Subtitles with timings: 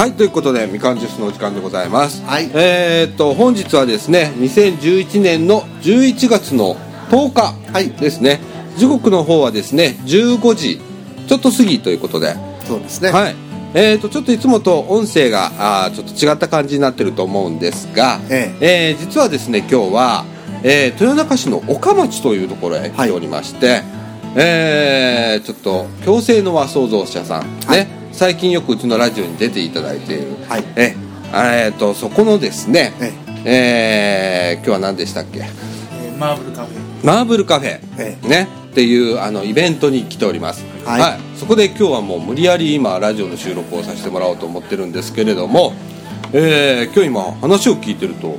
[0.00, 2.24] はいということでみかんジュースのお時間でございます。
[2.24, 2.50] はい。
[2.54, 6.74] えーっと本日はですね2011年の11月の
[7.10, 7.90] 10日はい。
[7.90, 8.40] ですね、
[8.78, 10.80] 時刻の方はですね15時
[11.28, 12.34] ちょっと過ぎということで。
[12.66, 13.10] そうですね。
[13.10, 13.36] はい。
[13.74, 18.96] えー、とちょっといつもと音声があーちょっと違った感じになってると思うんですが、ええ。
[18.96, 20.24] ー実はですね今日は、
[20.62, 23.82] えー豊中市の岡町というところへ来ておりまして、
[24.34, 27.80] えーちょっと共生の和創造者さん、はい。
[27.80, 30.64] ね最近よくうちのラジオに出ていただいている、はい。
[30.76, 30.94] え
[31.32, 32.92] えーとそこのですね、
[33.44, 34.60] ええ。
[34.62, 35.38] ー今日は何でしたっけ？
[35.40, 37.06] えーマーブルカフェ。
[37.06, 38.48] マーブルカフェ、えね？
[38.70, 40.64] っていうあのイベントに来ております。
[40.84, 41.38] はい。
[41.38, 45.72] そこで今日はもう無理やり今ラジオの収録をさせてもらおうと思ってるんですけれども、
[46.32, 48.38] えー今日今話を聞いてると、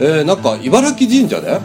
[0.00, 1.58] えーなんか茨城神社で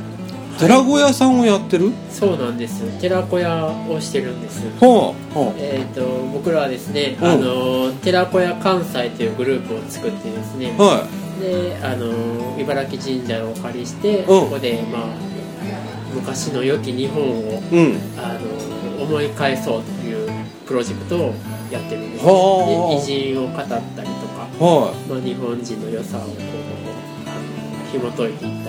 [0.59, 2.81] 寺子屋さんをやってる、そうなんです。
[3.01, 4.63] 寺子屋をしてるんです。
[4.79, 5.53] ほほう。
[5.57, 7.27] えー、と僕らはですね、うん。
[7.27, 10.73] あの寺子屋関西というグループを作ってですね。
[10.79, 11.05] うは
[11.41, 14.25] であの茨城神社をお借りして、ん。
[14.25, 15.01] そこで、まあ、
[16.13, 17.97] 昔の良き日本をいうん。
[18.17, 20.29] あの思い返そうという
[20.65, 21.33] プロジェクトを
[21.69, 26.31] やってるんです、はあで偉人を語ったりとか、はまあ、日本人の良さをこう
[27.27, 28.63] あの紐解いていっ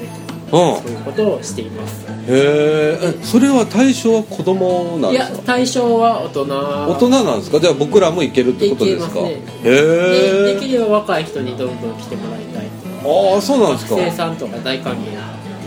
[0.50, 2.04] そういうことをしています。
[2.04, 3.20] いへー。
[3.20, 5.46] えそれは対象は子供なんいやですか？
[5.46, 6.44] 対象は大人。
[6.46, 7.58] 大人なんですか？
[7.60, 9.20] じゃあ僕らも行けるってことですか？
[9.20, 12.66] へでできえれば若い人にどんどん来てもらいたい
[13.04, 13.96] ああそうなんですか。
[13.96, 14.98] 学生さんとか大歓迎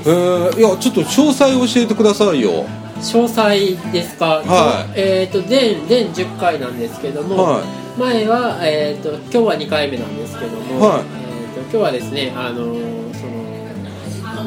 [0.06, 2.66] へえいやちょっと詳細を教えてくださいよ。
[3.02, 4.94] 詳細ですか、はい。
[5.00, 7.62] えっ、と全全10回なんですけども、は
[7.98, 11.02] 前は、えー、と今日は2回目なんですけども、はい。
[11.02, 12.99] えー、と今日はですねあのー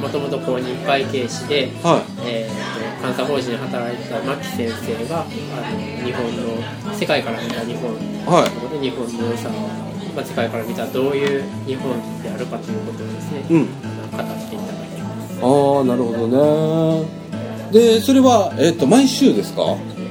[0.03, 6.27] もともと公認会計士で、はえー、と監査法人で働いてた牧先生があの日本
[6.91, 7.95] の世界から見た日本い
[8.27, 8.81] はい。
[8.83, 9.53] 日本の良さを、
[10.15, 13.69] まあ、世界から見たらどういう日本であるかということをですね、うん。
[14.13, 15.39] あの語っていただきます。
[15.41, 17.23] ああなるほどね。
[17.73, 19.63] でそれは、えっと毎週ですか？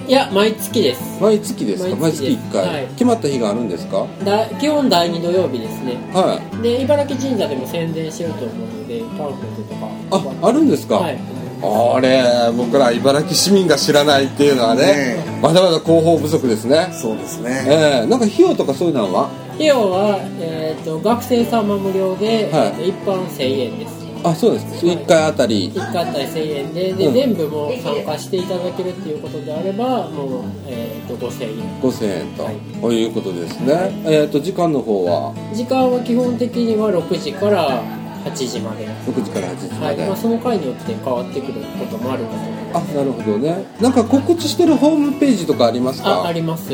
[0.08, 1.22] いや毎月です。
[1.22, 1.96] 毎月ですか？
[1.96, 2.88] 毎月毎月です1回、はい。
[2.88, 4.06] 決まった日があるんですか？
[4.26, 5.96] だ基本第2土曜日ですね。
[6.14, 6.62] はい。
[6.62, 10.42] で茨城神社でも宣伝してると思うのでパンフレットとか。
[10.44, 11.20] ああるんですか、はい。
[11.64, 15.40] あれ僕ら茨城市民が知らないっていうのはねね。
[15.42, 16.90] まだまだ広報不足ですね。
[16.94, 17.64] そうですね。
[17.68, 18.08] ええ。
[18.08, 19.30] なんか費用とかそういうのは？
[19.54, 22.68] 費用は、えー、と学生さんは無料で、はい。
[22.68, 23.91] えーと一般1000円です
[24.24, 25.72] あそうです1回あたり。
[25.72, 27.14] 1回あたり1000円でで、うん。
[27.14, 31.82] 全部も参加していただけるっていうことであればもう、えー、と5000円。
[31.82, 32.56] 5000円と、はい。
[32.82, 33.92] こういうことですね。
[34.06, 35.34] えっ、と時間の方は？
[35.54, 37.84] 時間は基本的には6時から
[38.26, 40.08] 8時まで、6時から8時まで、はい。
[40.10, 42.92] まあ、その回によって変わってくることもあるかと思います。
[42.92, 43.66] あなるほどね。
[43.82, 46.10] なんか告知してるホームページとかありますか？
[46.22, 46.72] ああります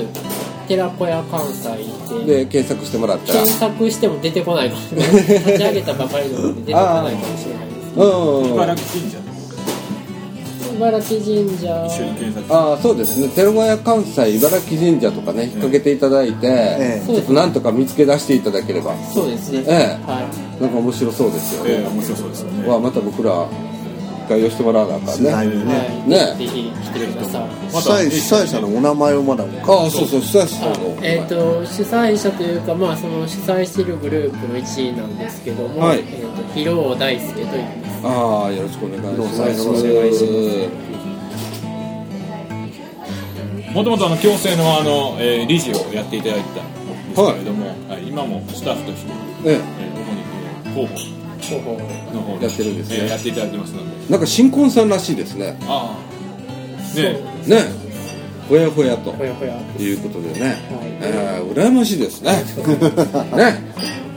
[0.67, 3.33] 寺子屋関西でで検索してもらったら。
[3.39, 5.11] 検索しても出てこないかもしれない。
[5.15, 9.17] 立ち上げたばかりなので出てこないかもしれないですうん茨城神社。
[10.77, 12.53] 茨城神社一緒に検索。
[12.53, 13.27] ああそうですね。
[13.29, 18.93] 寺子屋関西茨城神社とかね引っ掛けていただいて、えちょっとなんとか見つけ出していただければ。
[19.13, 20.11] そうですね、ええ。
[20.11, 20.61] はい。
[20.61, 22.67] なんか面白そうですよね、えー面白そうですよね。
[22.67, 23.47] わあまた僕ら
[24.27, 25.31] 一回寄してもらわなあかんね。
[25.31, 26.35] はい、ね。
[26.37, 27.47] ぜひ来てください。
[27.71, 29.45] ま主催主催者のお名前をまだ。
[29.45, 35.99] ああそうそう主催者あのえー、と主催者というか、まあ、その主催しているグループの一員なんですけども、はい。
[35.99, 38.05] えー、と広尾大輔と言います。
[38.05, 39.39] ああよろしくお願いします。
[39.39, 40.69] よろしくお願いし
[43.73, 48.07] もともとあの共生のあの、えー理事をやっていただいてたんですけれども、はい。
[48.09, 49.11] 今もスタッフとして、
[49.45, 49.55] ええ。
[49.55, 49.61] ー、
[50.75, 52.97] 主に広広報報の方でやってるんですね。
[53.01, 55.57] えーやっていただいてますのでえなんか新婚さんらしいですね。
[55.63, 56.97] ああ。
[56.99, 57.19] ね。
[57.45, 57.87] ね。
[58.47, 59.11] ほやほやと。
[59.11, 59.59] ほやほや。
[59.77, 60.55] いうことでね、はい。
[61.01, 62.31] えー、羨ましいですね。
[62.31, 62.43] ね。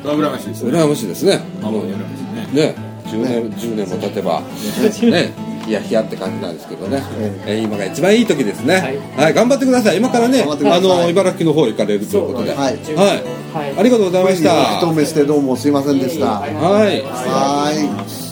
[0.04, 0.70] 羨ましいですね。
[0.70, 1.40] 羨ましいですね。
[1.62, 2.66] あもう羨ましいね。
[2.66, 2.90] ね。
[3.06, 4.40] 10年10年も経てば
[5.10, 5.50] ね。
[5.66, 7.02] ヒヤヒヤって感じなんですけどね、
[7.46, 9.00] えー今が一番いい時ですね。
[9.16, 9.98] はい、頑張ってください。
[9.98, 12.54] 今からねあの茨城の方行かれるということで。
[12.54, 12.78] はい。
[12.96, 13.40] はい。
[13.52, 13.74] はい。
[13.78, 14.80] ありがとうございました。
[14.82, 16.26] お一目してどうもすいませんでした。
[16.26, 16.54] はい。
[16.54, 18.29] はい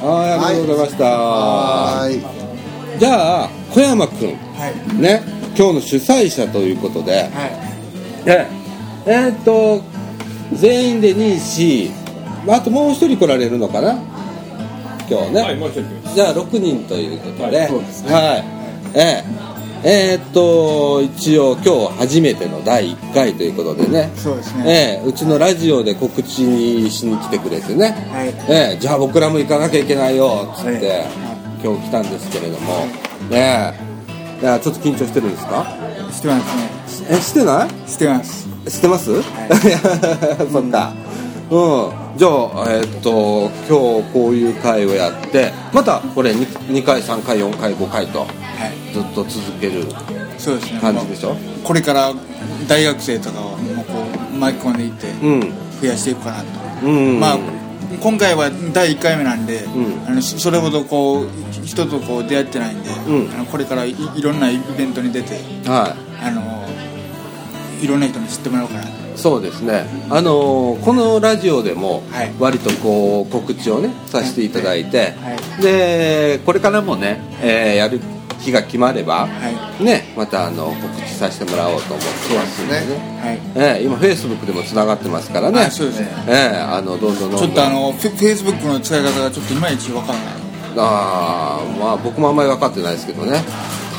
[0.00, 2.98] はいありがとうございました、はい。
[2.98, 4.36] じゃあ小山君、
[5.00, 5.22] ね
[5.56, 7.28] 今日の主催者ということで、
[8.26, 8.46] え
[9.06, 9.82] えーっと
[10.52, 11.90] 全員で2位
[12.46, 13.98] まああともう一人来られるのかな？
[15.10, 16.14] 今日ね、はいもう一人来ます。
[16.14, 18.12] じゃあ6人ということで、はいそうですね。
[18.14, 18.44] はい。
[18.94, 19.47] ええ
[19.84, 24.10] えーっと一応今日初めての第1回ということでね。
[24.16, 24.64] そうですね。
[24.66, 28.28] ええうちのラジオで告知にしに来てくれてね、はい。
[28.48, 31.06] ええじゃあ僕らも行かなきゃいけないよっつって、はい。
[31.64, 32.86] 今日来たんですけれども。
[33.30, 33.72] ね
[34.40, 34.42] え。
[34.42, 35.64] いやちょっと緊張してるんですか？
[36.12, 37.08] してますね。
[37.10, 37.88] えしてない？
[37.90, 38.48] してます。
[38.68, 39.10] 知ってます、
[40.52, 40.92] そっか。
[41.50, 41.90] うん。
[42.18, 48.20] じゃあえーっと今日こういう会をやってまたこれ 2, 2回3回4回5回と。
[48.20, 48.28] はい
[48.92, 49.84] ずっと続ける
[50.80, 51.36] 感じでしょ？
[51.64, 52.12] これから
[52.68, 53.92] 大学生とかをもうこ
[54.32, 55.40] う巻き込んでいってうん。
[55.80, 57.20] 増やしていくかなと、うん。
[57.20, 57.38] まあ
[58.02, 59.66] 今回は第1回目なんで、ん。
[60.06, 61.28] あのそそれほどこう
[61.64, 63.32] 人とこう出会ってないんで、うん。
[63.32, 65.34] あのこれからいいろんなイベントに出て
[65.68, 66.66] はあの
[67.80, 68.84] いろんな人に知ってもらおうかな
[69.16, 69.84] そうですね。
[70.10, 72.32] あのーこのラジオでもはい。
[72.38, 75.62] 割とこう告知をねさせていただいて、はい。
[75.62, 78.00] でこれからもね、えーやる
[78.40, 79.28] 日が決まれば、は
[79.80, 79.84] い。
[79.84, 82.62] ねまたあの告知させてもらおうと思ってます。
[82.64, 82.80] んでね。
[83.20, 83.38] はい。
[83.56, 85.62] ええ今フェイスブックでもつながってますからね。
[85.62, 86.08] あそうですね。
[86.28, 87.40] ええあのどんどんどんどん。
[87.40, 90.24] ちょっとあのフェイスブックの使い方がちょっといまいちわかんない。
[90.76, 93.42] あーまあ僕もあんまり分かってないですけどね。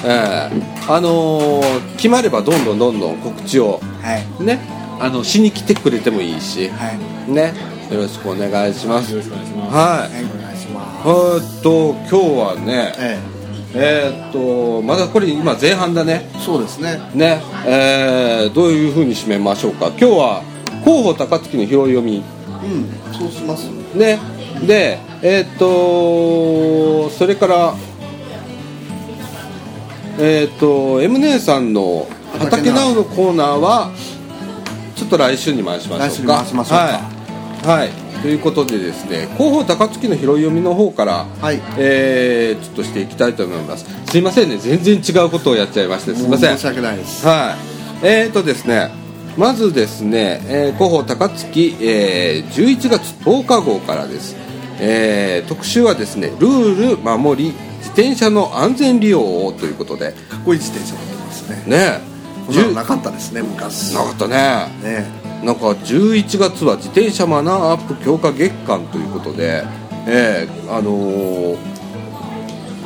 [0.05, 0.49] ええ
[0.87, 4.43] あのー決まればどんどんどんどん告知をはい。
[4.43, 4.59] ね
[5.01, 6.91] あのしに来てくれてもいいしは
[7.27, 7.31] い。
[7.31, 7.53] ね
[7.91, 9.11] よろしくお願いします。
[9.11, 9.75] よろしくお願いします。
[9.75, 10.13] はい。
[10.13, 11.07] はいお願いします。
[11.07, 16.29] えーっと今日はねええーっとまだこれ今前半だね。
[16.35, 16.99] えそうですね。
[17.13, 17.41] ね。
[17.65, 19.87] えーどういうふうに締めましょうか。
[19.89, 20.43] 今日は
[20.83, 22.17] 広報高槻の拾い読み。
[22.17, 23.69] うんそうします。
[23.95, 24.19] ね。
[24.65, 27.73] でえーっとそれから
[30.17, 32.07] えーっと M 姉さんの
[32.39, 33.91] 畑直のコーナーは
[34.95, 36.09] ちょっと来週に回しましょうか。
[36.09, 36.83] 来週に回しましょうか。
[36.83, 36.89] は
[37.75, 37.89] い、はい、
[38.21, 41.61] ということでですね広報高槻の拾い読みの方から、はい。
[41.77, 43.85] えーちょっとしていきたいと思います。
[44.09, 46.57] すいませんね全然違うことをやっちゃいましてすいません。
[46.57, 47.25] 申し訳ないです。
[47.25, 47.55] は
[48.03, 48.05] い。
[48.05, 48.91] えーとですね
[49.37, 54.35] まずですね、えー、広報高槻、えー11月10日号からです、
[54.79, 60.11] えー特集はですねルール守り自転車の安全利用をということで。
[60.11, 61.63] かっこいい自転車乗ってますね。
[61.67, 62.09] ね。
[62.73, 63.93] なかったですね昔。
[63.93, 64.35] なかったね。
[64.83, 69.63] ねなんか11月は自転車マナーアップ強化月間ということで、
[70.07, 71.57] えーあのー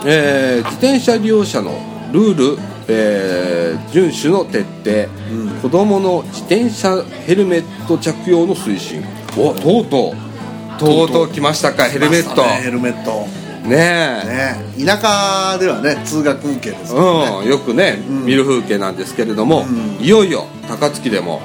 [0.06, 1.72] えー自転車利用者の
[2.12, 9.04] ルール、えー遵守の徹底、子どもの自転車ヘルメット着用の推進。
[9.38, 10.80] おとうとう。
[10.80, 11.30] とうとう。
[11.30, 12.44] 来ましたかヘルメット。
[12.44, 13.28] ねヘルメット。
[13.68, 14.78] ねえ。
[14.78, 17.00] ね田舎ではね通学風景ですね。
[17.00, 18.26] うん、よくね、ん。
[18.26, 20.04] 見る風景なんですけれども、うん。
[20.04, 21.42] いよいよ高槻でも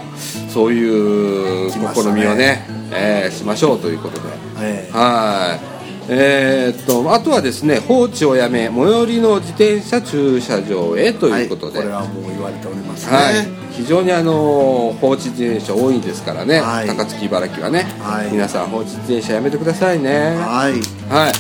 [0.49, 1.77] そういう試
[2.09, 4.29] みをねえーしましょうということで。
[4.61, 4.93] ええ。
[4.93, 5.79] はい。
[6.11, 13.47] えーっとあとはですね放置をやめ最寄りの自転車駐車場へということで、はい、これはもう言われておりますね、はい。
[13.73, 16.87] 非常にあの放置自転車多いんですからね、はい。
[16.87, 18.31] 高槻茨城はね、はい。
[18.33, 20.37] 皆さん放置自転車やめてくださいね。
[20.39, 20.73] はい。
[21.13, 21.33] はい。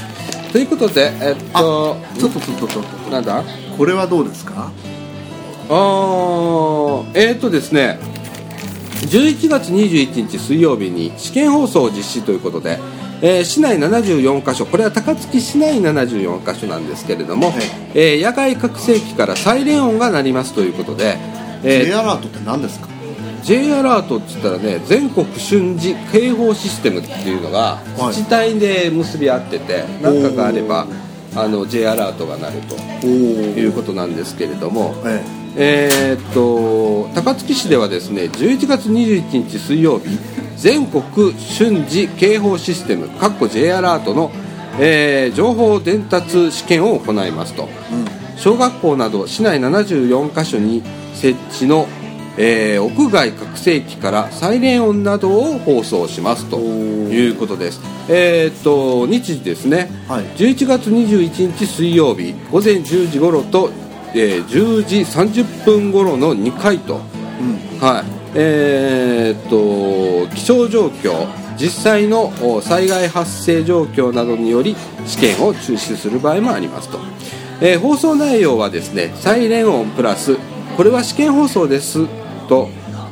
[0.52, 3.10] ということでえっとちょっとちょっとちょっと。
[3.10, 3.42] なんだ？
[3.78, 4.70] これはどうですか？
[5.70, 7.98] あーえー、っとですね
[9.06, 12.78] 11月21日水曜日に試験放送を実施ということで、
[13.22, 17.56] えー市内74カ所これは高槻市内74カ所なんですけれども、はい。
[17.94, 21.16] えー野外拡声器からサイレン音が鳴りますということで、
[21.62, 22.88] えー J アラートって何ですか
[23.44, 28.06] ？J アラートって言ったらね全国瞬時警報システムっていうのがはい。
[28.08, 30.86] 自治体で結び合ってて何かがあれば
[31.36, 32.74] あの J アラートが鳴ると
[33.04, 40.18] おいうことなんですけれども、ええーっと高槻市ではですね11月21日水曜日
[40.56, 44.30] 全国瞬時警報システムかっこ J アラートの、
[44.78, 47.68] えー情報伝達試験を行いますと、
[48.36, 50.82] 小学校など市内74カ所に
[51.14, 51.86] 設置の、
[52.36, 57.80] えー屋外拡声器からサイレン音などを放送しますということです。
[58.08, 60.24] えーっと日時ですね、はい。
[60.36, 63.70] 11月21日水曜日午前10時頃と、
[64.14, 67.00] えー10時30分頃の2回と、
[67.80, 68.18] はい。
[68.34, 76.98] えーっと気象状況実際のお災害発生状況などにより試験を中止する場合もありますと、
[77.60, 80.36] えー放送内容はですねサイレン音プラス
[80.76, 82.06] これは試験放送です
[82.48, 82.68] と、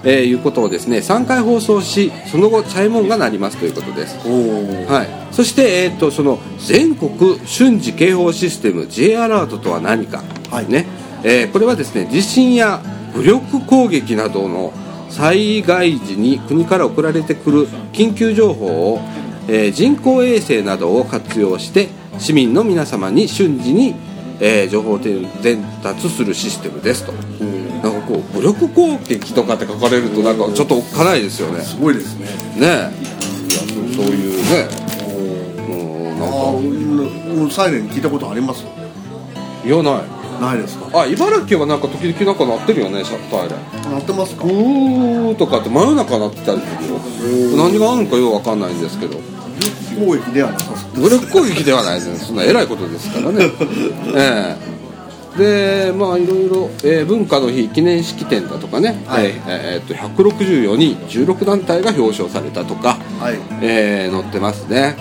[0.09, 4.17] えーいうことをですね3回放送しその後チャイム音が鳴りますということです。
[4.89, 10.69] はい、そして、えー、とその全国瞬時警報システム J アラートとは何か、はい。
[10.71, 10.87] ね。
[11.25, 12.81] えーこれはですね地震や
[13.15, 14.73] 武力攻撃などの
[15.11, 19.01] 災害時に国から送られてくる緊急情報を、
[19.49, 23.97] えー人工衛星などを活用して市民の皆様に瞬時に、
[24.39, 25.27] えー情報を伝
[25.83, 27.13] 達するシステムですと
[28.07, 31.61] こう武力攻撃とかって書かれるとなんかちょっとおっかないですよね。
[31.63, 32.27] すごいですね。
[32.27, 32.31] ね。
[32.61, 34.69] えいやそうそういうね。
[35.69, 38.65] うんなんああかうんサイレン聞いたことあります？
[39.65, 40.17] 言わない。
[40.41, 41.01] ないですか？
[41.01, 43.91] あ茨城はなんか時々なんか鳴ってるよねシャッターで。
[43.91, 44.45] なってますか？
[44.45, 47.57] うーとかって真夜中鳴ってたりするよ。
[47.57, 49.19] 何があるのかよくわかんないんですけど。
[49.99, 52.17] 攻撃ではなさそう武力攻撃ではないですね。
[52.19, 53.47] そんな偉いことですからね。
[54.15, 54.76] ええ
[55.37, 59.27] でまあいろいろ、えー文化の日記念式典だとかね、はい。
[59.27, 63.35] えーえーっと164人16団体が表彰されたとか、はい。
[63.63, 64.97] えー載ってますね。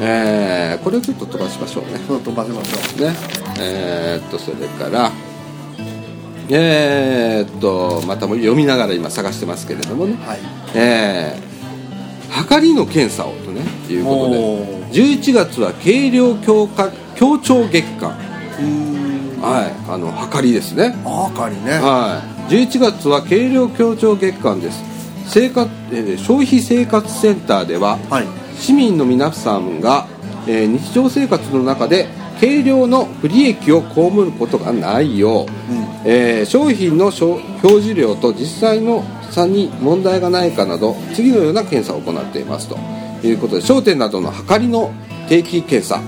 [0.00, 1.98] えーこれをちょっと飛ばしましょうね。
[2.06, 3.14] そう飛ばしましょね。
[3.60, 5.10] えーっとそれから
[6.50, 10.12] えーっとまたも読みながら今探してますけれどもね。
[10.12, 10.38] うはい。
[10.74, 14.38] えー、はかりの検査をとねいうことで。
[14.38, 14.88] おー。
[14.90, 18.16] 11月は軽量強化強調月間
[19.40, 19.90] はい。
[19.90, 20.96] あのはかりですね。
[21.04, 21.72] あかりね。
[21.72, 22.52] はい。
[22.52, 24.82] 11月は軽量強調月間です。
[25.26, 28.26] 生活、えー消費生活センターでははい。
[28.56, 30.06] 市民の皆さんが、
[30.46, 32.06] えー日常生活の中で
[32.40, 35.48] 軽量の不利益を被ることがないよう、
[36.04, 42.78] えー商品の消表示量と実際の差に問題がないかなど次のような検査を行っていますと
[43.26, 44.90] いうことで商店などの測りの
[45.28, 46.00] 定期検査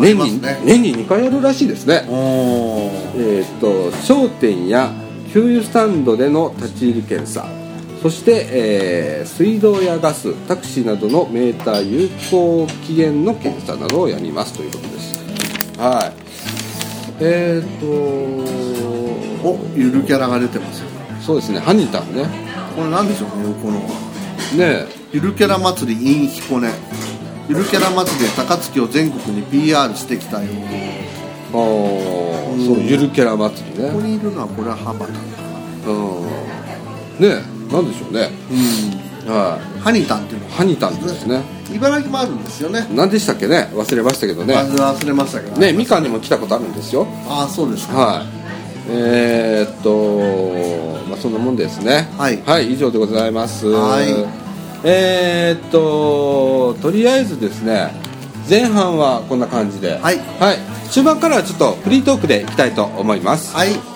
[0.00, 0.60] 年に、ね。
[0.64, 2.04] 年に2回やるらしいですね。
[2.06, 4.90] えーっと商店や
[5.32, 7.46] 給油スタンドでの立ち入り検査。
[8.02, 15.78] そして、えー水道やガスタクシーなどのメーター有効期限の検査などをやりますということです。
[15.78, 16.12] はい。
[17.20, 17.86] えーっと
[19.46, 20.88] おゆるキャラが出てますよ。
[21.20, 22.24] そうですねハニタンね。
[22.74, 23.80] これなんでしょうね横の。
[24.56, 26.68] ねゆるキャラ祭り in 彦根
[27.50, 31.04] ゆるキャラ祭りで高槻を全国に PR してきたよえ
[31.52, 33.88] あーそうゆるキャラ祭りね。
[33.88, 35.42] ここにいるのはこれはハバタンか
[35.88, 35.92] な。
[35.92, 36.22] うん。
[37.18, 38.30] ねえなんでしょうね。
[39.26, 39.32] うん。
[39.34, 39.80] はい。
[39.80, 41.42] ハニタンっていうのはハニタンですね。
[41.74, 42.86] 茨城もあるんですよね。
[42.94, 43.68] 何でしたっけね？
[43.74, 44.54] 忘れましたけどね。
[44.54, 45.56] まず忘れましたけど。
[45.56, 47.04] ねみかんにも来たことあるんですよ。
[47.26, 47.98] ああそうですか。
[47.98, 48.26] はい。
[48.90, 52.08] えー、っとまあそんなもんですね。
[52.16, 53.66] はい以上でございます。
[53.66, 54.49] はい
[54.84, 57.90] えー、っととりあえずですね
[58.48, 59.98] 前半はこんな感じで。
[59.98, 60.18] はい。
[60.90, 63.54] 中盤からはちょっとフリートークでいきたいと思います。
[63.54, 63.89] はい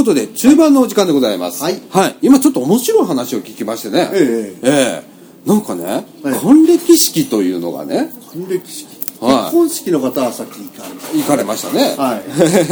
[0.00, 1.62] ことで中盤のお時間でございます。
[1.62, 1.80] はい。
[2.22, 4.10] 今ちょっと面白い話を聞きましてね。
[4.14, 4.68] ええ。
[4.68, 5.48] ええ。
[5.48, 6.04] なんかね、はい。
[6.40, 8.10] 還暦式というのがね。
[8.32, 8.88] 還暦式。
[9.20, 9.34] はい。
[9.44, 11.94] 結婚式の方はさっき行かれ行かれましたね。
[11.98, 12.22] はい。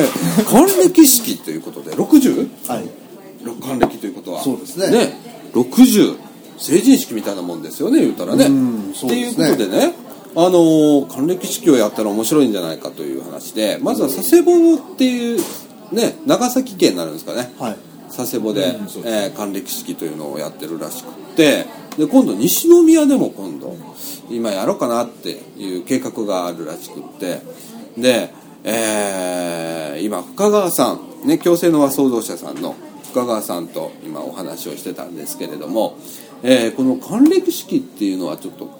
[0.50, 2.48] 還暦式ということで 60?
[2.66, 2.84] たはい。
[3.60, 4.42] 還暦ということは。
[4.42, 5.18] そうですね。
[5.52, 6.16] 60
[6.58, 8.46] 成人式みたいなもんですよね言うたらね。
[8.46, 9.50] うんっていうそうですね。
[9.50, 9.92] ことでね。
[10.34, 15.40] あのー還暦式をやったら面白いんじゃないかという話でまずは佐世保っていう
[15.92, 17.52] ね長崎県になるんですかね。
[17.58, 17.76] はい。
[18.14, 21.66] 佐世保で、えー還暦式というのをやってるらしくって
[21.98, 23.76] で今度西宮でも今度
[24.30, 27.42] 今やろうかなっていう計画があるらしくって
[27.96, 28.32] で、
[28.64, 32.76] えー今深川さんね共生の和創造者さんの
[33.10, 35.98] 深川さんと今お話をしてたんですけれども、
[36.42, 38.78] えーこの還暦式っていうのはちょっと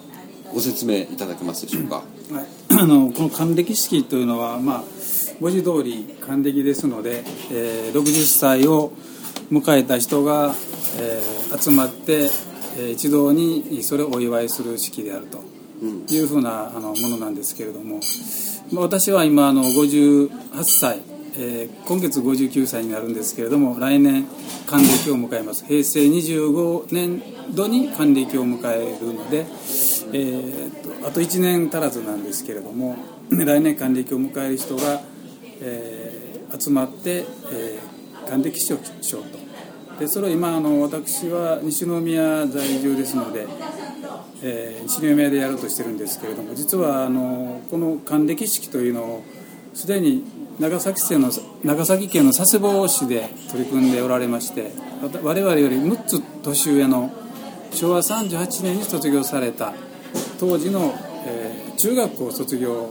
[0.53, 2.01] ご説明いただけますでしょうか、は
[2.41, 2.45] い。
[2.81, 4.83] あのこの還暦式というのは、まあ、
[5.39, 8.91] 文字通り還暦ですので、えー60歳を
[9.49, 10.53] 迎えた人が、
[10.99, 12.29] えー集まって、
[12.77, 15.39] えー一堂にそれをお祝いする式であると
[16.13, 18.01] いうふうなあのものなんですけれども、
[18.71, 20.29] まあ私は今あの58
[20.63, 20.99] 歳、
[21.37, 24.27] えー今月59歳になるんですけれども来年
[24.67, 25.65] 還暦を迎えます。
[25.65, 27.21] 平成25年
[27.55, 29.45] 度に還暦を迎えるので、
[30.11, 32.97] えーとあと1年足らずなんですけれども
[33.29, 35.01] 来年還暦を迎える人が、
[35.61, 37.25] えー集まって、
[38.27, 39.37] 還暦式をしようと。
[39.99, 43.45] でそれを今あの私は西宮在住ですので、
[44.41, 49.23] えー西宮でやろうとしてるんですけれども実はあのこの還暦式というのを
[49.73, 50.23] すでに
[50.59, 51.31] 長崎県の
[51.63, 54.71] 長崎県の佐世保市で取り組んでおられまして
[55.21, 57.11] 我々より6つ年上の
[57.71, 59.73] 昭和38年に卒業された
[60.39, 60.93] 当時の
[61.25, 62.89] えー中学校を卒業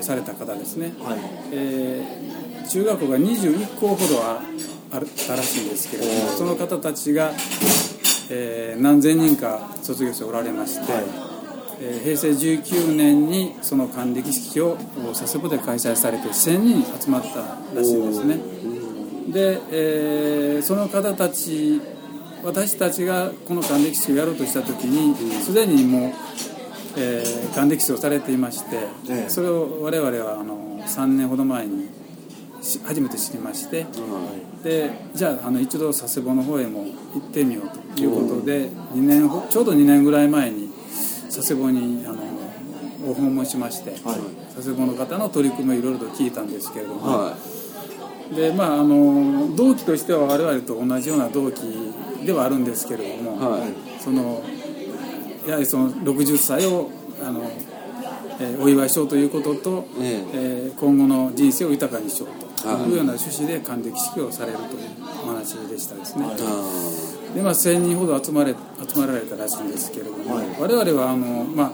[0.00, 1.18] された方ですね、はい。
[1.52, 2.36] えー
[2.68, 4.42] 中学校が21校ほどは
[4.90, 7.30] あったらしいんですけれどもその方たちが、
[8.28, 10.92] えー何千人か卒業しておられまして、
[11.80, 14.76] えー平成19年にその還暦式を
[15.14, 17.38] 佐世保で開催されて1000人集まった
[17.74, 18.40] らしいんですね。
[19.32, 21.80] で、えーその方たち
[22.42, 26.12] 私たちがこの還暦式をやろうとした時にすでにもう、
[26.96, 28.76] えー還暦式をされていまして、
[29.08, 29.30] ええ。
[29.30, 31.88] それを我々はあの3年ほど前に
[32.60, 33.86] し初めて知りまして、
[34.62, 36.84] でじゃああの一度佐世保の方へも
[37.14, 40.68] 行ってみようということで2年ほちょうど2年ぐらい前に
[41.26, 42.18] 佐世保にあの
[43.10, 43.92] お訪問しまして、
[44.54, 47.36] 佐世保の方の取り組みをいろいろと聞いたんですけれども、は
[48.34, 51.60] でまああの同期としては我々と同じような同期
[52.24, 54.00] ではあるんですけれども、はい。
[54.00, 54.42] その
[55.46, 56.90] やはりその60歳を
[57.22, 57.42] あの、
[58.40, 60.70] えーお祝いしようということと、ええ。
[60.74, 64.90] ー今後の人生を豊かにしようとはいいうような趣旨で還暦式をされるという
[65.24, 66.26] お話でしたですね。
[67.34, 68.54] でまあ、1000人ほど集まれ
[68.88, 71.70] 集まられたらしいんですけれども、我々はあの、まあ、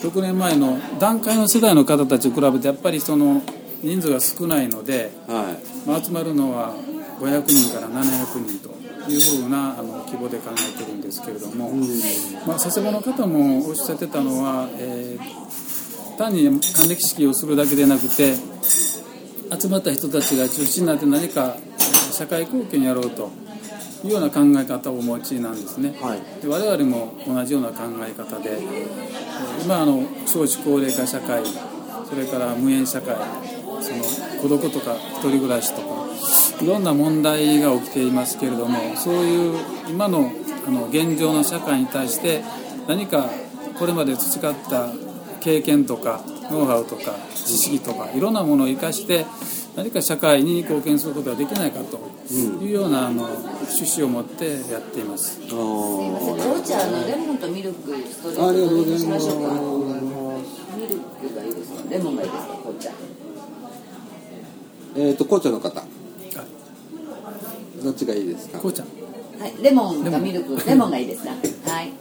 [0.00, 3.42] 6年前の段階の世代の方たちと比べてやっぱりその
[3.82, 5.56] 人数が少ないので、ーはい。
[5.86, 6.74] まあ、集まるのは
[7.20, 11.70] 500人から700人というふうなあの規模で考えてるんですけれども、
[12.46, 15.42] まあ、佐世保の方もおっしゃってたのは、えー
[16.18, 21.56] 単に還暦式をするだけでなくて集まった人たちが中心になって何か
[22.12, 23.30] 社会貢献をやろうと
[24.04, 25.94] いうような考え方をお持ちなんですね。
[26.00, 31.42] はいで我々も同じような考え方でえー今あの少子高齢化社会
[32.08, 33.16] それから無縁社会
[33.80, 34.04] その
[34.42, 36.01] 孤独とか一人暮らしとか
[36.62, 39.58] いろんな問題が起きていますけれどもそういう
[39.90, 40.30] 今の
[40.66, 42.42] あの現状の社会に対して
[42.86, 43.28] 何か
[43.78, 44.88] これまで培った
[45.40, 49.26] 経験とかノウハウとか知識とかいろんなものを生かして
[49.74, 51.98] 何か社会に貢献することができないかと
[52.32, 55.40] いうようなあの趣旨を持ってやっています。
[55.44, 59.48] あすいません、紅茶のレモンとミルクストレートありがとうございますしましょうか。
[60.76, 61.90] ミルクがいいですか？
[61.90, 62.90] レモンがいいですか、紅茶。
[64.94, 65.82] えっ、と紅茶の方
[67.82, 68.58] どっちがいいですか？
[68.58, 68.86] こうちゃん
[69.40, 71.30] はい、レモンかミルク、 レモンがいいですか？
[71.30, 71.92] はい。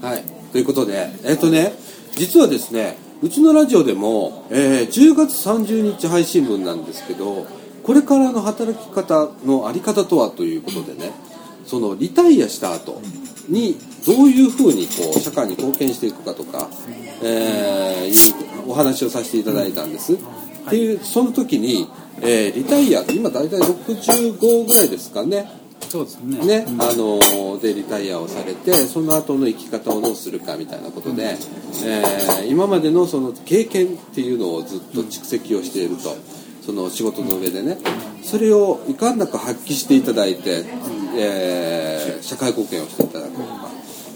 [0.00, 0.24] はい。
[0.52, 1.74] ということで、えっ、とね、
[2.16, 7.46] 実はですね、うちのラジオでも、えー10月30日配信分なんですけど、
[7.82, 11.12] これからの働き方のあり方とはということでね、
[11.66, 13.00] そのリタイアした後
[13.48, 13.76] に
[14.06, 16.68] どういうふうにこう社会に貢献していくかとか、
[17.22, 18.30] えーい
[18.66, 20.16] うお話をさせていただいたんです。
[20.66, 21.88] っていう、その時に、
[22.20, 25.50] えーリタイア、今大体65ぐらいですかね。
[25.88, 26.38] そうですね。
[26.62, 31.36] ね、あのーでリタイアをされてその後の生き方をどうするかみたいなことで、
[31.84, 36.16] えー今までのその経験っていうのをずっと蓄積をしていると。
[36.64, 37.76] その仕事の上でね。
[38.22, 40.64] それをいかんなく発揮していただいて、
[41.16, 43.68] えー社会貢献をしていただくとか。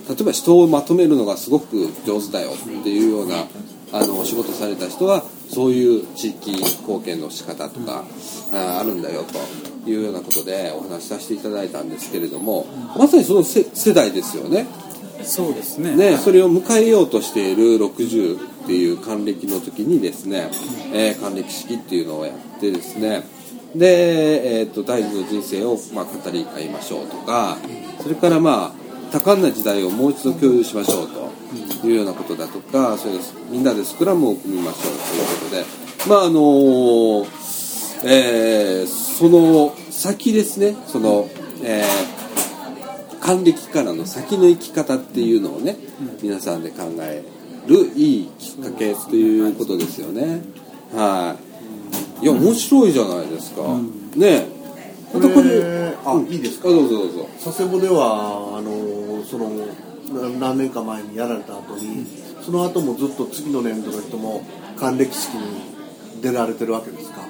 [0.09, 3.44] 例えば人をまとめるのがすごく上手だよっていうような
[3.92, 8.05] あのお仕事された人はそういう地域貢献の仕方とか、
[8.53, 14.66] あーあるんだよというようなことでお話しさせていただいたんですけれどもまさにその世世代ですよね。
[15.22, 15.96] そうですね。
[15.96, 20.51] ねそれを迎えようとしている60っていう還暦の時にですね、
[20.92, 23.25] えー還暦式っていうのをやってですね
[23.75, 27.59] で、えー、と大事の人生を、まあ、語り合いましょうとか
[28.01, 31.25] それからまあ多感な時代をもう一度共有しましょうと
[31.85, 34.94] いうようなことだとかそれでみんなでスクラムを組みましょうという
[35.40, 35.64] ことで。
[36.09, 37.26] まああの
[38.04, 40.76] えーその先ですね。
[40.87, 41.28] その、
[41.62, 42.16] えー
[43.18, 45.76] 還暦からの先の生き方っていうのをね、
[46.22, 47.24] 皆さんで考え
[47.66, 50.42] るいいきっかけということですよね。
[50.94, 51.37] は
[52.20, 52.24] い。
[52.24, 53.62] いや面白いじゃないですか、
[54.14, 54.46] ね。
[55.12, 56.26] またこれあうん。
[56.26, 56.68] いいですか？
[56.68, 57.28] あどうぞどうぞ。
[57.42, 59.64] 佐世保ではあのそのな
[60.38, 62.07] 何年か前にやられた後に
[62.42, 64.42] その後もずっと次の年度の人も
[64.79, 67.21] 還暦式に出られてるわけですか？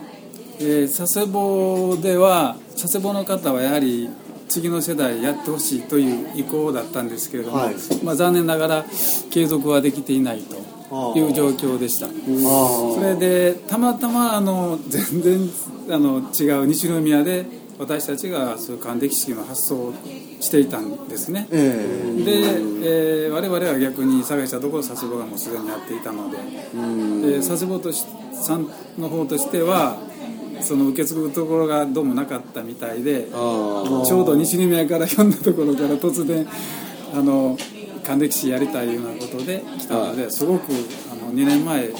[0.58, 4.08] えー佐世保では佐世保の方はやはり
[4.48, 7.74] 次の世代やってほしいという意向だったんですけれども、はい。
[8.04, 8.84] まあ、残念ながら
[9.30, 10.40] 継続はできていない
[10.90, 12.06] という状況でした。
[12.06, 15.50] それでたまたまあの全然
[15.90, 17.44] あの違う西宮で
[17.78, 19.94] 私たちがそういう還暦式の発想を
[20.40, 21.46] していたんですね。
[21.50, 21.56] え
[22.24, 22.32] で、
[22.82, 26.38] えー我々は逆に探したところ佐世保がもうすでにやっていたので。
[27.30, 28.66] で佐世保としさん
[28.98, 29.98] の方としては
[30.60, 33.34] その受け継ぐところがどうもなかったみたいであ
[34.06, 36.46] ちょうど西宮からひょんなところから突然
[37.14, 37.56] あの
[38.04, 40.72] 還暦式やりたいようなことで来たのですごく
[41.12, 41.90] あの2年前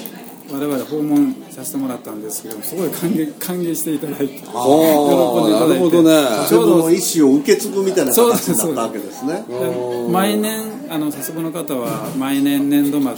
[0.51, 6.47] 我々訪問させてもらったんですけどすごい歓迎歓迎していただいて喜んでいただいてなるほどね。
[6.47, 9.43] ちょうどの意思を受け継ぐみたいなそう形になったわけですね。
[9.47, 13.09] で毎年あの佐世保の方は毎年年度末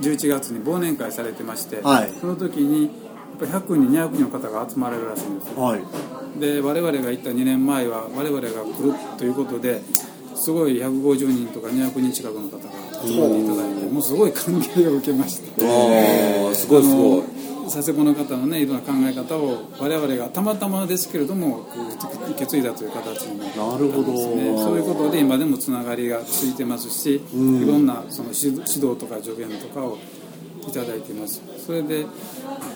[0.00, 2.12] 11月に忘年会されてまして、はい。
[2.20, 2.90] その時にやっ
[3.38, 5.60] ぱり100人200人の方が集まれるらしいんですよ。
[5.62, 5.80] はい。
[6.40, 9.82] で我々が行った2年前は我々が来るということで
[10.38, 12.62] すごい150人とか200人近くの方が
[13.06, 15.64] 集まっていただいてもうすごい歓迎を受けまして。
[15.66, 17.22] ああすごいすごい。
[17.68, 21.68] 佐世保の方のねいろんな考え方を我々がたまたまですけれども
[22.30, 24.56] 受け継いだという形になるほどですね。
[24.56, 29.98] そういうことで今でもつながりがついてますし、いろんなその指指導とか助言とかを
[30.66, 31.42] いただいています。
[31.66, 32.10] それでこ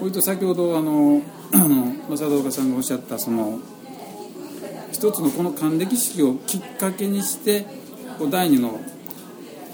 [0.03, 1.23] ういうと先ほどあの
[2.11, 3.61] 正道岡さんがおっしゃったその
[5.03, 7.67] 一つのこの還暦式をきっかけにして
[8.21, 8.79] こう第二の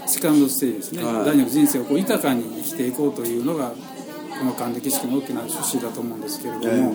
[0.06, 1.26] セカンドステージですね、はい。
[1.26, 3.72] 第二の人生をこう豊かに生きていこうというのが
[4.38, 6.94] この還暦式の大きな趣旨だと思うんですけれども、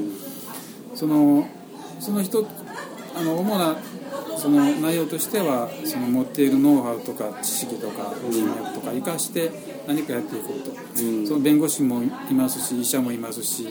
[0.96, 1.48] その
[2.00, 2.48] その人
[3.16, 3.78] あの主な
[4.40, 9.52] その内容としてはその持っているノウハウとか知識とか人脈とか生かして
[9.88, 10.76] 何かやっていこうと、
[11.28, 13.64] その弁護士もいますし医者もいますし、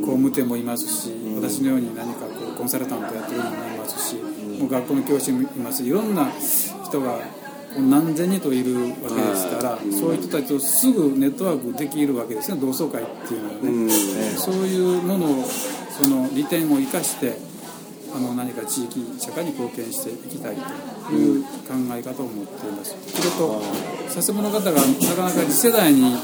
[0.00, 5.82] 工務店もいますし、私のように何かこうコンサルタントやってる人もいますし、もう学校の教師もいます。
[5.82, 6.28] いろんな
[6.84, 7.18] 人が
[7.78, 13.54] 何千人といるわけですから、そういう人たちとすぐネットワークできるわけですね同窓会っていうのは
[13.88, 13.90] ね。
[14.36, 15.44] そういうものを
[15.90, 17.38] その利点を生かして
[18.14, 21.48] あの何か地域社会に貢献していきたいという考
[21.92, 22.94] え方を持っています。
[23.08, 23.62] それと
[24.14, 26.16] 佐世保の方がなかなか次世代に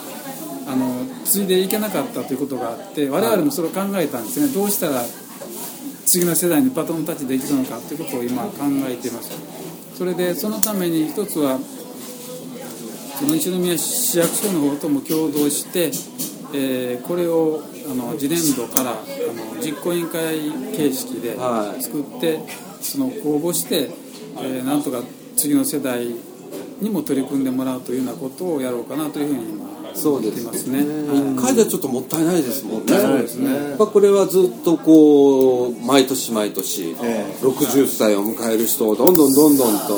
[0.69, 5.03] あの継いでいけなかったということがあって我々もそれを考えたんですねどうしたら
[6.05, 9.31] 次の世代にバトンタッチできるのかということを今考えています
[9.97, 11.59] それでそのために一つは
[13.19, 15.91] その一宮市役所の方とも共同して、
[16.55, 21.83] えーこれをあの次年度からあの実行委員会形式ではい。
[21.83, 22.39] 作って、
[22.81, 23.91] その公募して、
[24.37, 25.03] えーなんとか
[25.37, 26.07] 次の世代
[26.81, 30.85] にも取り組んでもらうというようなことをやろうかなというふうに今そうで思っていますすね。
[30.85, 32.99] ね一回じゃちょっともったいないですもんね。
[32.99, 33.55] そうですね。
[33.71, 39.95] やっぱこれはずっとこう毎年毎年え60歳を迎える人をどんどんどんどんと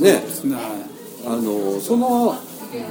[0.00, 0.12] ね。
[0.12, 0.94] はい。
[1.26, 2.36] あのその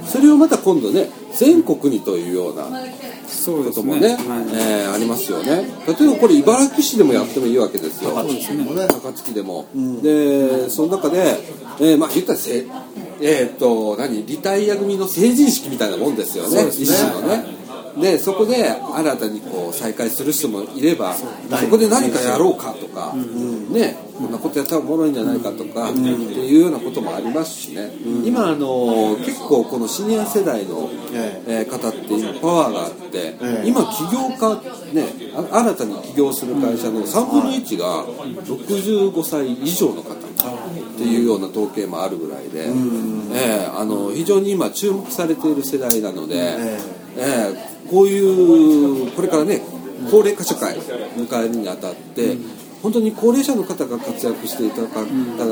[0.05, 2.63] それをまた今度ね全国にというような。
[2.63, 4.17] こともね、はい。
[4.53, 5.65] えーありますよね。
[5.87, 8.11] 例えばこれ茨城市でもやってもいいわけですよ。
[8.11, 8.87] 高槻でもね。
[8.87, 9.65] 高槻でも、
[10.01, 11.39] でその中で、
[11.79, 12.65] えーまあ言ったらせ
[13.21, 14.25] えーっと何？
[14.25, 16.49] リタイア組の成人式みたいなもんですよね。
[16.49, 16.83] そうですね。
[16.83, 17.63] 医師のね。
[17.99, 21.25] でそこで新たにこう再会する人もいればそ
[21.69, 27.91] こで何かやろうかとか、ねこんなことやったらおもろいんじゃないかとか、っていうようなこともありますしね、
[28.25, 31.67] 今あの結構このシニア世代の、ええ。
[31.67, 34.61] ー方って今パワーがあって、え今起業家
[34.93, 40.15] ねあ新たに起業する会社の3分の1が65歳以上の方っ
[40.97, 46.79] ていうような統計もあるぐらいで、えーあの非常に今注目されている世代なので、え
[47.17, 47.21] え。
[47.89, 49.61] ーこういうこれからね
[50.09, 52.37] 高齢化社会迎えるにあたって、
[52.83, 54.87] 本当に高齢者の方が活躍していただ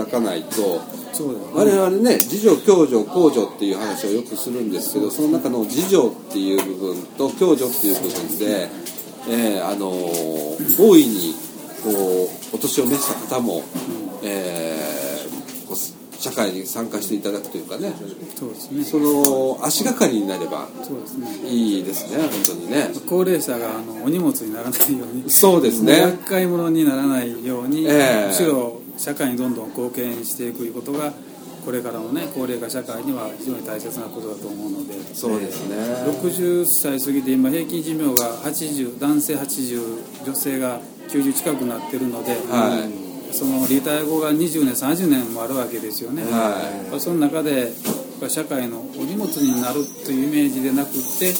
[0.05, 0.81] か,、ないと
[1.13, 1.39] そうね。
[1.53, 8.69] 我々ね自助共助公助っていう話をよくするんですけどその中の自助っていう部分と共助っていう部分で、
[9.29, 11.33] えーあのー大いに
[11.83, 13.63] こうお年を召した方も、
[14.23, 15.00] えー
[16.21, 17.93] 社会に参加していただくというかね
[18.35, 18.83] そうですね。
[18.83, 21.49] その足がかりになればそうですね。
[21.49, 25.29] いいですね本当にね高齢者があのお荷物にならないように。
[25.29, 31.11] そうですね厄介者にならないように、ええむしろ社会にどんどん貢献していくことが
[31.65, 35.75] これからのね高齢化社会には非常に大切なことだと思うのでそうですね
[36.21, 43.00] 60歳過ぎて今平均寿命が80男性80女性が90近くなってるので、はい
[43.31, 46.99] そのリタイア後が20年30年もあるわけですよね、はい。
[46.99, 47.71] その中で
[48.27, 51.33] 社会のお荷物になるというイメージでなくって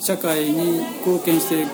[0.00, 1.66] 社会に貢献して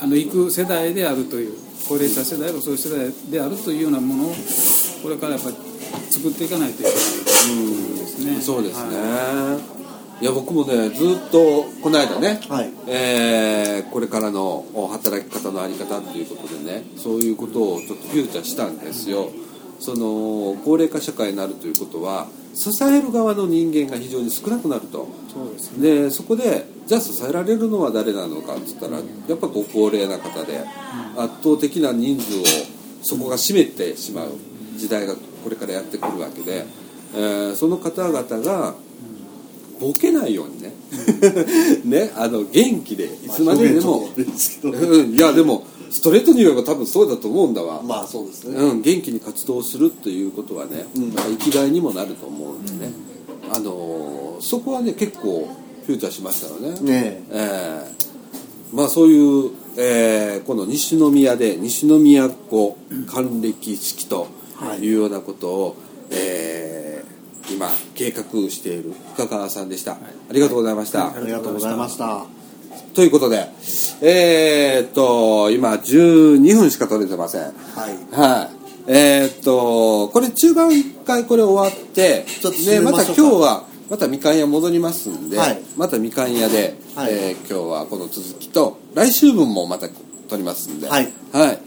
[0.00, 1.52] あの行く世代であるという
[1.88, 4.34] 高齢者世代がそういう世代であるというようなものを
[5.02, 5.56] これからやっぱり
[6.10, 6.96] 作っていかないといけないで
[8.06, 8.40] すね。
[8.40, 9.82] そうですね、はい
[10.22, 12.70] い、や僕もねずっとこの間ね、はい。
[12.86, 19.28] えーこれからの働き方のあり方っていうことでねそういうことをちょっとフューチャーしたんですよ。
[19.80, 25.08] その高齢化社会になるということは支える側の人間が非常に少なくなると。
[25.32, 26.02] そうですね。
[26.04, 29.02] でそこでじゃあ支えられるのは誰なのかって言ったらや
[29.34, 30.60] っぱご高齢な方で
[31.16, 32.44] 圧倒的な人数を
[33.02, 34.30] そこが占めてしまう
[34.76, 36.64] 時代がこれからやってくるわけで
[37.14, 38.74] えーその方々が
[39.82, 40.72] ボケないようにね。
[41.84, 44.08] ねあの元気でいつまででも、
[44.62, 52.92] うん、いやでもストレートに言えば多分そうだと思うんだわ、まあそうですね、うん、元気に活動するということはね、まあ生きがいにもなると思うんでね、
[53.50, 55.48] あのーそこはね結構
[55.86, 56.80] フューチャーしましたよね。
[56.80, 57.84] ねえ。
[58.72, 64.28] ーまあそういう、えーこの西宮で西宮湖還暦式と
[64.80, 64.88] い。
[64.88, 65.76] うようなことを、
[66.10, 66.81] えー
[67.52, 69.98] 今計画している深川さんでした、あ
[70.32, 72.24] りがとうございました、ありがとうございました。
[72.94, 73.48] ということで
[74.02, 77.42] えーっと今12分しか取れてません。
[77.42, 77.52] はい。
[78.10, 78.62] はい。
[78.86, 85.62] えーっと、これ中盤一回これ終わって、ちょっと締ね、また今日は、またみかん屋戻りますんで、はい。
[85.76, 87.12] またみかん屋で、はい。
[87.12, 89.88] えー今日はこの続きと、来週分もまた
[90.28, 91.12] 撮りますんで、はい。
[91.32, 91.58] はい。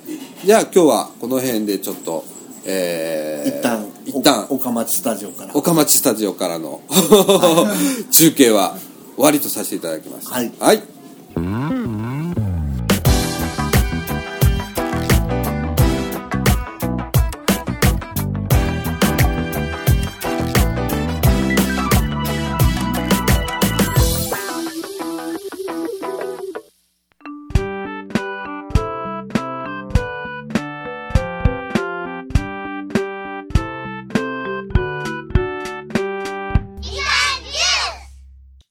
[0.46, 2.26] じゃあ今日はこの辺でちょっと、
[2.66, 3.85] えー一旦
[4.16, 6.80] 一旦お岡町スタジオから岡町スタジオからの
[8.12, 8.78] 中継は
[9.16, 10.32] 終わりとさせていただきます。
[10.32, 10.82] はいはい。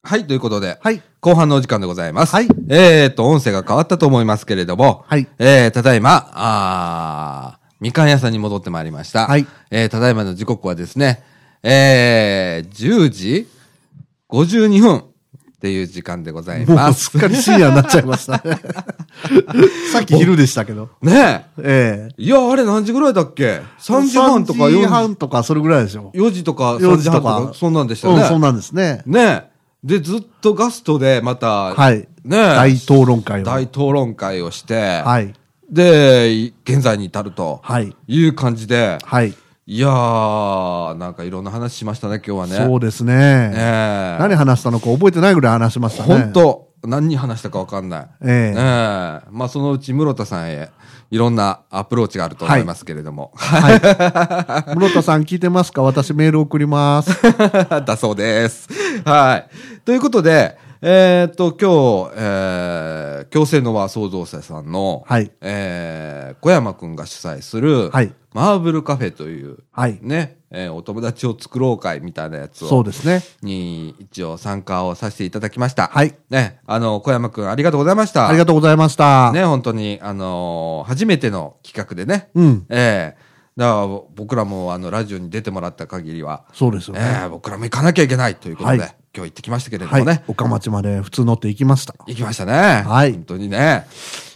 [0.07, 2.35] はい、ということで、はい後半のお時間でございます。
[2.35, 9.27] はいえーと、音声が変わったと思いますけれども、はいえー、ただいま、あーみかん屋さんに戻ってまいりました。
[9.27, 11.25] はいえー、ただいまの時刻はですね、
[11.63, 13.49] えー、10時
[14.29, 15.03] 52分っ
[15.65, 17.09] ていう時間でございもます。
[17.09, 18.61] うすっかり深夜になっちゃいましたね
[19.91, 22.23] さっき昼でしたけどねえええ。
[22.23, 28.23] いや、あれ何時ぐらいだっけ ?3 時半とか3時4半とかそれぐらいでしょ時、4時とか4 3時半とか、そんなんでしたよね。
[28.25, 29.54] うん、そんなんですねねえ。
[29.85, 32.09] で、ずっとガストでまた、はい。
[32.25, 32.41] ねえ。
[32.57, 33.45] 大討論会を。
[33.45, 35.35] 大討論会をして、はい。
[35.71, 37.95] で、い現在に至ると、はい。
[38.07, 39.35] いう感じで、はい。
[39.67, 42.67] いやー、なんかいろんな話しましたね、今日はね。
[42.67, 43.15] そうですね。
[43.15, 44.17] ねえ。
[44.19, 46.15] 何話したのか覚えてないぐらい話しましたね。
[46.15, 48.07] 本当何に話したか分かんない。
[48.23, 50.71] ええねえまあそのうち室田さんへ、
[51.11, 53.33] いろんなアプローチがあると思いますけれども。
[53.35, 55.83] はい 室田さん聞いてますか？
[55.83, 57.11] 私メール送ります
[57.87, 58.69] だそうです。
[59.05, 59.49] はい。
[59.85, 75.89] ということで、えーっと、今日、えー、強制の輪創造者さんの、はいえー、小山くんが主催する、はいマーブルカフェという、はいね、えーお友達を作ろう会みたいなやつを、そうですねに一応参加をさせていただきました。
[75.93, 76.15] はい。
[76.31, 78.29] ね、あの、小山くんありがとうございました。
[78.29, 82.29] ありがとうございましたね、本当に、あのー初めての企画でね。
[82.35, 90.25] うんええだから僕らもあのラジオに出てもらった限りは、そうですよねええ僕らも行かなきゃいけないということで、はい今日行ってきましたけれどはいもね。
[90.27, 92.83] 岡町まで普通乗って行きました行きましたね。
[92.85, 93.87] はい本当にね。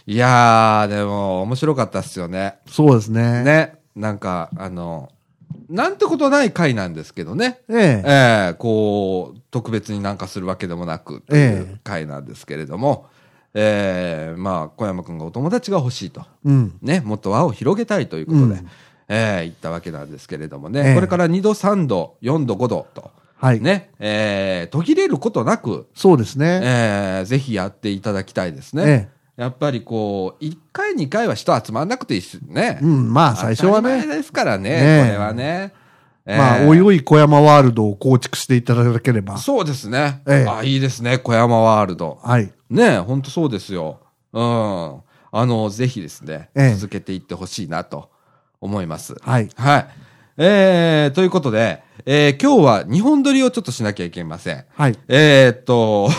[0.07, 2.59] いやー、でも面白かったっすよね。
[2.65, 3.73] そうですねね。
[3.93, 5.09] なんか、あの、
[5.69, 7.61] なんてことない回なんですけどね。
[7.69, 8.03] ええ。
[8.05, 13.05] ええこう、特別になんかするわけでもなく、といえう回なんですけれども、
[13.53, 16.25] ええまあ、小山くんがお友達が欲しいと。
[16.43, 16.77] うん。
[16.81, 18.69] ね、もっと輪を広げたいということで、うん。
[19.11, 20.95] ええ言ったわけなんですけれどもね、ええ。
[20.95, 23.59] これから2度、3度、4度、5度と、はい。
[23.61, 26.61] ね、ええ途切れることなく、そうですね。
[26.63, 28.83] ええぜひやっていただきたいですね。
[28.85, 32.77] えやっぱりこう、1回、2回は人集まんなくていいですね。
[32.81, 35.73] うんまあ最初はね前ですからね、ねえこれはね。
[36.25, 40.21] まあええおいおい小山ワールドを構築していただければそうですね。
[40.27, 42.19] ええあ、いいですね、小山ワールド。
[42.21, 44.01] はいねえ、ほんとそうですよ。
[44.33, 45.01] うん。
[45.31, 48.11] あの、ぜひですね、ええ続けていってほしいなと
[48.59, 49.15] 思います。
[49.21, 49.87] はいはい。
[50.37, 54.63] えー、ということで、えー、今日は日本撮りをちょっとしなきゃいけません。
[54.75, 56.09] はいえー、っと、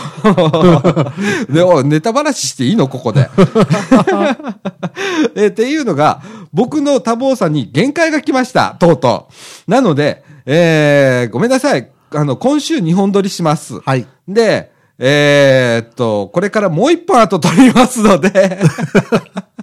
[1.51, 2.87] でおネタ話していいの？
[2.87, 3.29] ここで。
[5.35, 6.21] えーっていうのが、
[6.53, 8.75] 僕の多忙さに限界が来ました。
[8.79, 9.29] とうと
[9.67, 9.71] う。
[9.71, 11.89] なので、えー、ごめんなさい。
[12.13, 13.79] あの、今週日本撮りします。
[13.81, 18.59] はいで、えーっと、これからもう一本後撮りますので、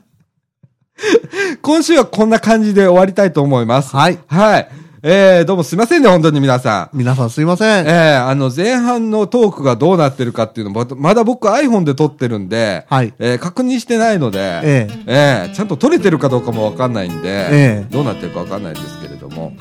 [1.62, 3.94] 今週はこんな感じで終わりたいと思います。
[3.94, 4.68] はいはい。
[5.02, 6.96] えー、どうもすいませんね、本当に皆さん。
[6.96, 7.86] 皆さんすいません。
[7.86, 13.14] えー、あの、前半のトークがどうなってるかっていうのも、まだ僕 iPhone で撮ってるんで、はい。
[13.20, 15.48] えー確認してないので、ええ。
[15.50, 17.86] ーちゃんと撮れてるかどうかもわかんないんで、ええ。
[17.90, 19.52] どうなってるかわかんないんですけれども、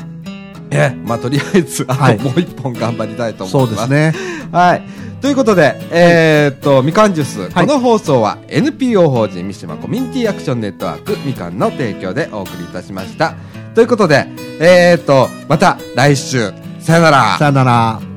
[0.72, 2.18] えーまあ、とりあえず、あとはい。
[2.18, 3.90] もう一本頑張りたいと思そいうます。
[3.92, 4.48] ですね。
[4.52, 4.82] はい。
[5.22, 7.68] ということで、えーっと、みかんジュース、はい。
[7.68, 13.36] この放送は NPO 法人三島コミュニティアクションネットワークみかんの提供でお送りいたしました。
[13.78, 14.26] ということで、
[14.60, 17.38] えーっと、また来週、さよなら。
[17.38, 18.17] さよなら。